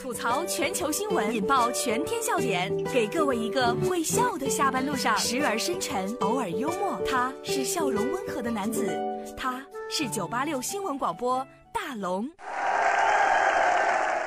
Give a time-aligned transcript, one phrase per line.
[0.00, 7.00] 吐槽全球新闻，引爆全天笑点，给各位一个会笑的下班路上，时而深沉，偶尔幽默。
[7.08, 8.98] 他是笑容温和的男子，
[9.36, 12.28] 他是九八六新闻广播大龙。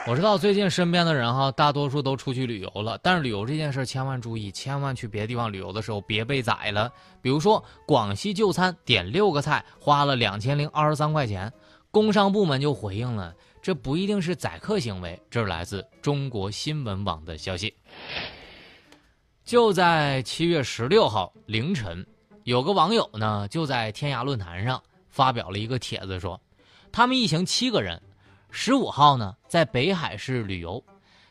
[0.08, 6.90] 我知道最近身边的人哈，大多数都出去旅游了，但是旅游这件事千万注意，千万去别的地方旅游的时候别被宰了。
[7.22, 11.52] 比如说广西就餐点六个菜花了两千零二十三块钱，
[11.92, 15.22] 工商部门就回应了，这不一定是宰客行为。
[15.30, 17.74] 这是来自中国新闻网的消息。
[19.44, 22.06] 就在七月十六号凌晨，
[22.44, 26.40] 有个网友呢就在天涯论坛上发表了一个帖子，说
[26.92, 28.02] 他们一行七个人。
[28.54, 30.84] 十五号呢，在北海市旅游，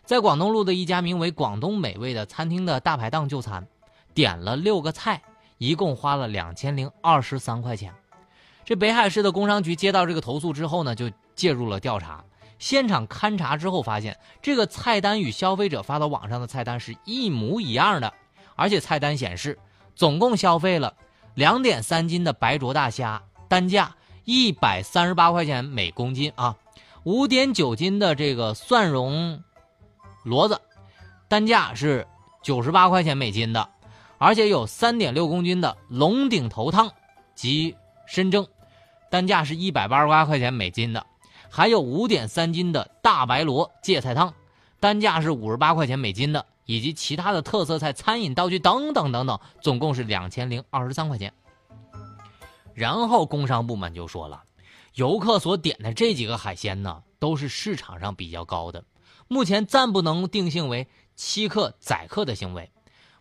[0.06, 3.66] 在广东路的一家名为“广东美味”的餐厅的大排档就餐，
[4.14, 5.22] 点了六个菜，
[5.58, 7.94] 一共花了两千零二十三块钱。
[8.64, 12.24] 这北海市的工商局接到这个投诉之后呢，就介入了调查。
[12.60, 18.12] 现场勘查之后发现，这个菜单与消费者发到网上的菜单是一模一样的，
[18.54, 19.58] 而且菜单显示，
[19.96, 20.94] 总共消费了
[21.34, 26.54] 两点三斤的白灼大虾，单价一百三十八块钱每公斤啊。
[27.04, 29.42] 五点九斤的这个蒜蓉
[30.26, 30.60] 骡子，
[31.28, 32.06] 单价是
[32.42, 33.70] 九十八块钱每斤的，
[34.18, 36.92] 而且有三点六公斤的龙顶头汤
[37.34, 37.74] 及
[38.06, 38.46] 参蒸，
[39.08, 41.06] 单价是一百八十八块钱每斤的，
[41.50, 44.32] 还有五点三斤的大白螺芥菜汤，
[44.78, 51.32] 单价是五十八块钱每斤的，以及其他的特色菜、餐饮道具等等等等，总共是两千零二十三块钱。
[52.72, 54.44] 然后工商部门就说了。
[54.94, 58.84] 游客所点的这几个海鲜呢，都是市场上比较高的，
[59.28, 62.70] 目前暂不能定性为欺客宰客的行为。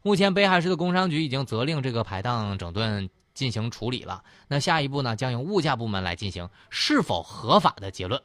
[0.01, 4.21] 目前北海市的工商局已经责令这个排档整顿进行处理了。
[4.49, 8.21] 那下一步呢，将由物价部门来进行是否合法的结论。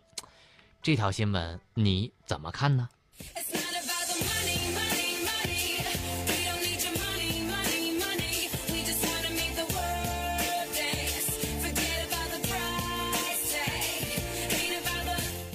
[0.83, 2.89] 这条新闻你怎么看呢？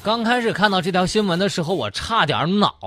[0.01, 2.79] 刚开始看到这条新闻的时候，我差点恼，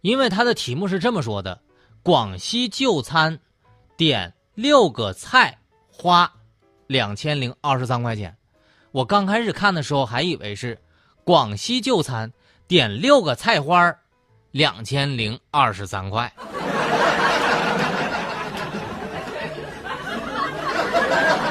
[0.00, 1.60] 因为它的题目是这么说的：
[2.04, 3.40] 广西就餐，
[3.96, 5.58] 点六个菜
[5.96, 6.30] 花
[6.86, 8.36] 两千零二十三块钱。
[8.92, 10.78] 我刚开始看的时候还以为是
[11.24, 12.32] 广西就餐
[12.66, 13.94] 点六个菜花
[14.50, 16.32] 两千零二十三块。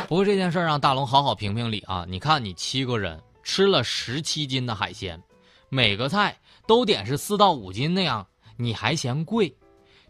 [0.08, 2.06] 不过这件事让大龙好好评评理啊！
[2.08, 3.20] 你看你七个人。
[3.46, 5.22] 吃了十七斤的海鲜，
[5.68, 9.53] 每个菜都点是四到五斤那样，你还嫌贵？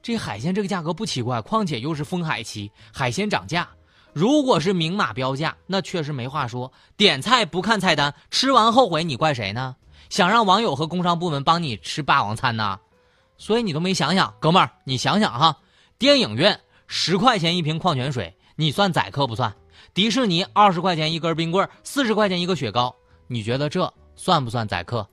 [0.04, 3.68] 这海鲜这个价格不奇怪，况且又是封海期，海鲜涨价。
[4.14, 6.72] 如果是明码标价，那确实没话说。
[6.96, 9.76] 点菜不看菜单，吃完后悔，你怪谁呢？
[10.10, 12.80] 想让网友和工商部门帮你吃霸王餐呢？
[13.38, 15.58] 所以你都没想想，哥们儿，你想想哈，
[15.98, 19.54] 电影院十块钱一瓶矿泉水，你算宰客不算？
[19.94, 22.96] 迪士尼二十块钱一根冰棍，四十块钱一个雪糕。
[23.28, 25.08] 你觉得这算不算宰客？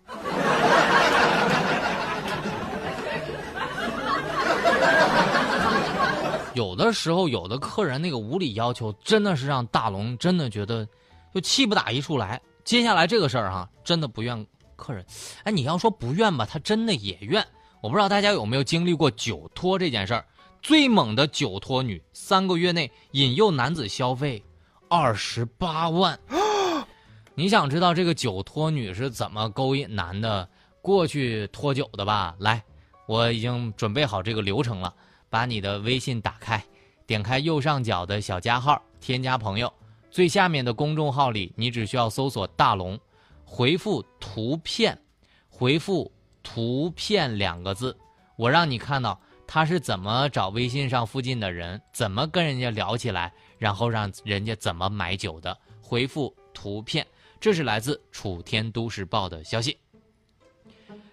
[6.54, 10.86] 有的时候，有的客人那个无理要求，真的是让大龙真的觉得
[11.32, 12.40] 就气不打一处来。
[12.64, 14.44] 接下来这个事儿哈，真的不怨
[14.74, 15.04] 客人。
[15.44, 17.44] 哎，你要说不怨吧，他真的也怨。
[17.80, 20.24] 我不知道大家有没有经历过酒托这件事儿？
[20.60, 24.42] 最猛的酒托女，三个月内引诱男子消费
[24.88, 26.18] 二十八万。
[27.34, 30.46] 你想知道这个酒托女是怎么勾引男的
[30.82, 32.34] 过去托酒的吧？
[32.38, 32.62] 来，
[33.06, 34.92] 我已经准备好这个流程了。
[35.30, 36.62] 把你的微信打开，
[37.06, 39.72] 点开右上角的小加号，添加朋友，
[40.10, 42.98] 最下面的公众号里，你只需要搜索“大龙”，
[43.46, 45.00] 回复“图片”，
[45.48, 47.96] 回复“图片”两个字，
[48.36, 55.56] 我让你看到他是怎么找微信上附近的人，怎么跟人家聊起来，然后让人家怎么买酒的。
[55.80, 57.06] 回复“图片”。
[57.41, 59.78] 这是来自楚天都市报的消息。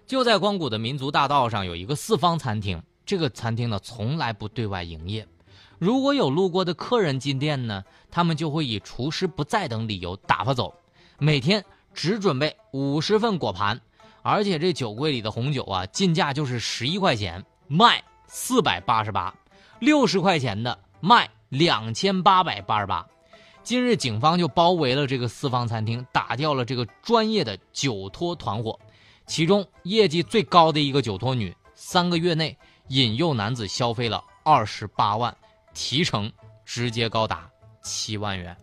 [0.05, 5.25] 就在光谷的民族大道上有一个四方餐厅，这个餐厅呢从来不对外营业。
[5.79, 10.73] 如果有路过的客人进店呢，他们就会以厨师不在等理由打发走。
[11.17, 11.63] 每天
[11.93, 13.79] 只准备五十份果盘，
[14.21, 19.33] 而且这酒柜里的红酒啊，进价就是十一块钱卖四百八十八，
[19.79, 23.07] 六十块钱的卖两千八百八十八。
[23.63, 28.79] 今日，警方就包围了这个四方餐厅，打掉了这个专业的酒托团伙。
[29.25, 32.57] 其中业绩最高的一个酒托女，三个月内
[32.89, 35.35] 引诱男子消费了二十八万，
[35.73, 36.31] 提成
[36.65, 37.49] 直接高达
[37.83, 38.55] 七万元。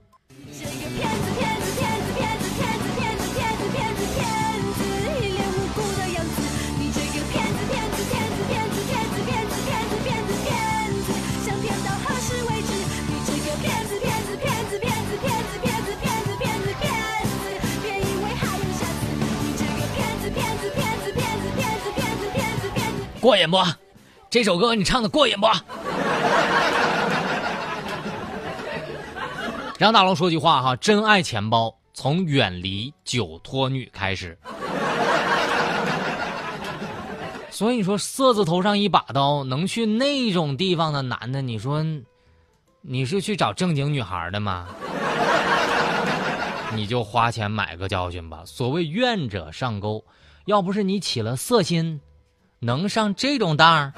[23.21, 23.57] 过眼不？
[24.35, 25.47] 这首歌你唱的过瘾不？
[29.79, 34.37] 让大龙说句话哈，真爱钱包从远离酒托女开始。
[37.49, 41.87] 所以你说色字头上一把刀，能去那种地方的男的，你说
[42.81, 44.67] 你是去找正经女孩的吗？
[46.75, 48.43] 你就花钱买个教训吧。
[48.45, 50.05] 所谓愿者上钩，
[50.47, 52.01] 要不是你起了色心，
[52.59, 53.93] 能上这种当？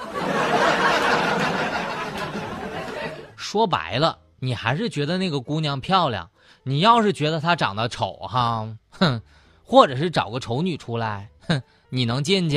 [3.46, 6.28] 说白了，你还是觉得那个姑娘漂亮。
[6.64, 9.22] 你要是觉得她长得丑哈，哼，
[9.62, 12.56] 或者是找个丑女出来，哼，你能进去？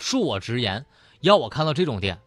[0.00, 0.82] 恕我直言，
[1.20, 2.18] 要我看到这种店，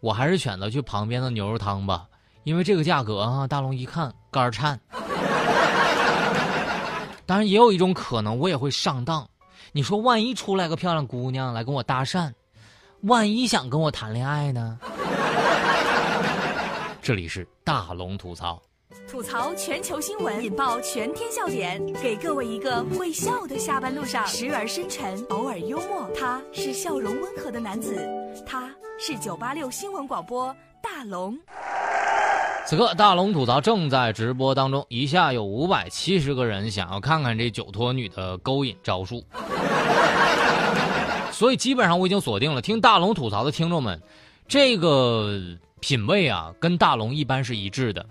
[0.00, 2.06] 我还是选择去旁边的牛肉汤吧。
[2.44, 4.78] 因为这个价格啊，大龙一看肝颤。
[7.24, 9.26] 当然，也有一种可能，我也会上当。
[9.72, 12.30] 你说，万一出来个漂亮姑娘来跟我搭讪，
[13.02, 14.78] 万一想跟我谈恋爱呢？
[17.02, 18.62] 这里是大龙吐槽，
[19.08, 26.08] 吐槽全球新闻，引爆全天笑点，给各位一个会笑的下班路上，时而深沉，偶尔幽默。
[26.16, 27.96] 他是笑容温和的男子，
[28.46, 28.70] 他
[29.00, 31.36] 是九八六新闻广播大龙。
[32.64, 39.24] 此刻大龙吐槽正在直播当中，一下有五百七十个人想要看看这酒托女的勾引招数，
[41.42, 44.00] 所以基本上我已经锁定了听大龙吐槽的听众们，
[44.46, 45.40] 这个
[45.80, 48.06] 品味啊跟大龙一般是一致的。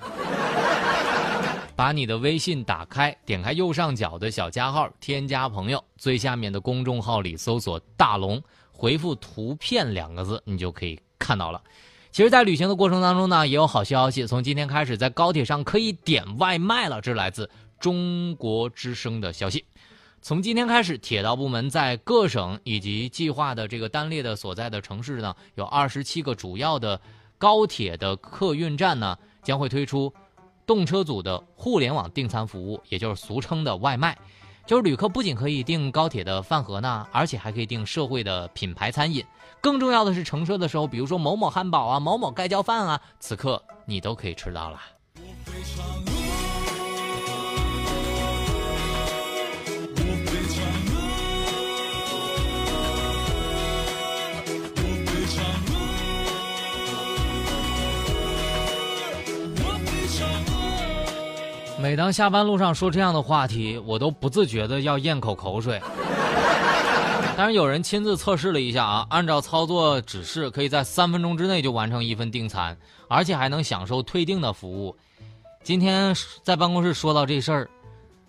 [1.74, 11.62] 把你的微信打开，点开右上角的小加号，添加朋友，最下面的公众号里搜索“大龙”，回复“图片”两个字，你就可以看到了。
[12.12, 14.28] 其实，在旅行的过程当中呢，也有好消息。
[14.28, 17.00] 从今天开始，在高铁上可以点外卖了。
[17.00, 17.50] 这是来自
[17.80, 19.64] 中国之声的消息。
[20.24, 27.02] 从今天开始，铁道部门在各省以及计划的这个单列的所在的城市呢，有二十七个主要的
[27.40, 30.14] 高铁的客运站呢，将会推出
[30.68, 34.16] 动车组的互联网订餐服务，也就是俗称的外卖。
[34.68, 39.26] 就是旅客不仅可以订高铁的饭盒呢，而且还可以订社会的品牌餐饮。
[39.60, 44.80] 更重要的是，乘车的时候，比如说某某汉堡啊、某某盖浇饭啊，此刻你都可以吃到了。
[61.82, 65.82] 每当下班路上说这样的话题，我都不自觉的要咽口口水。
[67.36, 74.96] 但是有人亲自测试了一下啊，按照操作指示，可以在三分钟之内就完成一份订餐，而且还能享受退订的服务。
[75.64, 77.70] 今天在办公室说到这事儿，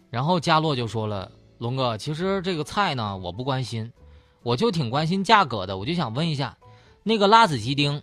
[0.09, 3.93] 然后佳洛就说了：“龙哥，其实这个菜呢，我不关心，
[4.43, 5.77] 我就挺关心价格的。
[5.77, 6.57] 我就想问一下，
[7.03, 8.01] 那个辣子鸡丁，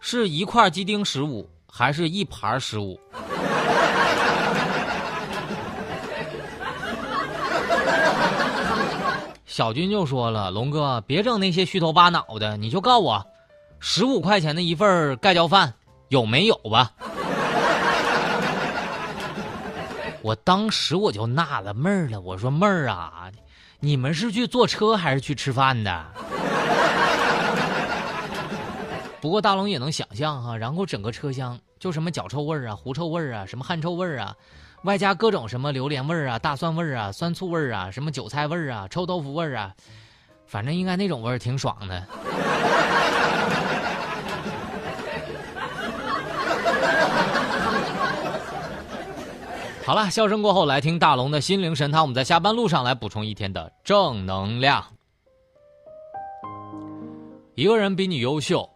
[0.00, 3.00] 是一块鸡丁十五，还是一盘十五？”
[9.56, 13.26] 小军就说了：“龙哥，别整那些虚头巴脑的，你就告我，
[13.80, 15.72] 十五块钱的一份盖浇饭
[16.08, 16.92] 有没有吧？”
[20.20, 23.32] 我当时我就纳了闷儿了，我说：“妹儿啊，
[23.80, 26.04] 你们是去坐车还是去吃饭的？”
[29.22, 34.36] 不过大龙也能想象哈，然后整个车厢就什么脚臭味儿啊、狐臭味儿啊、什么汗臭味儿啊。
[34.82, 39.74] 外加各种什么榴莲味儿啊、大蒜味儿啊、酸醋味儿啊、什么韭菜味儿啊、臭豆腐味儿啊，
[40.46, 42.06] 反正应该那种味儿挺爽的。
[49.84, 52.02] 好了，笑声过后，来听大龙的心灵神汤。
[52.02, 54.84] 我们在下班路上来补充一天的正能量。
[57.54, 58.68] 一个人比你优秀，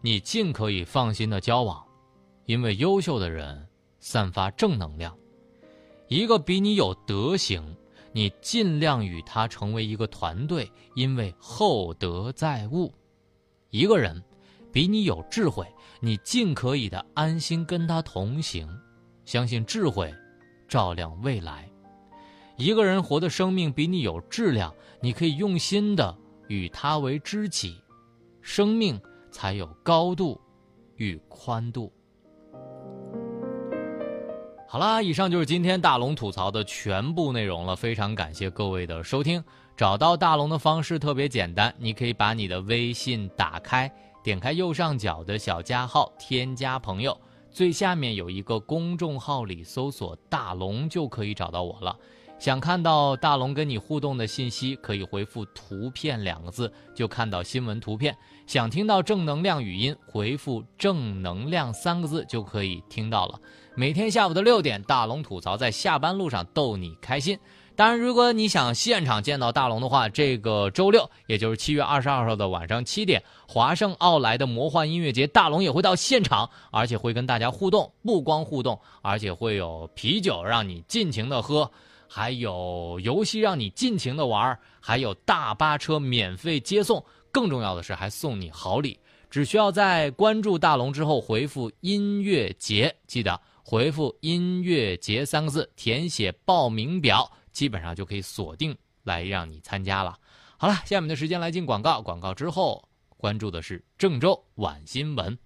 [0.00, 1.82] 你尽可以放心的交往，
[2.44, 3.66] 因为优秀的人
[4.00, 5.16] 散发正能量。
[6.08, 7.76] 一个比你有德行，
[8.12, 12.90] 你尽量与他成为一个团队，因为厚德载物；
[13.68, 14.22] 一个人
[14.72, 15.66] 比你有智慧，
[16.00, 18.66] 你尽可以的安心跟他同行，
[19.26, 20.12] 相信智慧
[20.66, 21.68] 照亮未来；
[22.56, 26.16] 一个人活的生命比你有质量，你可以用心的
[26.48, 27.78] 与他为知己，
[28.40, 28.98] 生命
[29.30, 30.40] 才有高度
[30.96, 31.92] 与宽度。
[34.70, 37.74] 好啦，以上就是今天大龙吐槽的全部内容了。
[37.74, 39.42] 非常感谢各位的收听。
[39.74, 43.90] 找到大龙的方式特别简单，你可以把你的微信打开，
[44.22, 47.18] 点开右上角的小加号，添加朋友，
[47.50, 51.96] 最下面有一个公众号里搜索“大龙”就可以找到我了。
[52.38, 58.14] 想看到大龙跟你互动的信息，可以回复“图片”两个字，就看到新闻图片。
[58.46, 63.40] 想听到正能量语音，回复“正能量”三个字就可以听到了。
[63.78, 67.38] 每天下午的六点，大龙吐槽在下班路上逗你开心。
[67.76, 81.70] 当然，如果你想现场见到大龙的话，这个周六，也就是七月二十二号的晚上七点，华盛奥莱的魔幻音乐节，大龙也会到现场，而且会跟大家互动，不光互动，而且会有啤酒让你尽情的喝，
[82.08, 88.98] 还有游戏让你尽情的玩，还有大巴车免费接送，更重要的是还送你好礼。
[89.30, 97.30] 只需要在关注大龙之后回复音乐节，记得回复音乐节三个字，填写报名表。
[97.52, 100.18] 基本上就可以锁定来让你参加了。
[100.56, 105.38] 好了，下面的时间来进广告，广告之后关注的是郑州晚新闻。